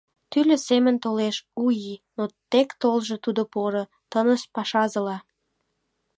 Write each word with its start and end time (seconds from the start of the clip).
Тӱрлӧ 0.31 0.57
семын 0.67 0.95
толеш 1.03 1.35
У 1.63 1.65
ий, 1.91 1.97
Но 2.17 2.23
тек 2.51 2.69
толжо 2.81 3.15
тудо 3.25 3.41
поро, 3.53 3.83
тыныс 4.11 4.43
пашазыла. 4.53 5.17